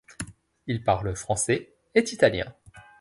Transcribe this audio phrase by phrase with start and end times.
[0.65, 2.51] Il parle français et italien.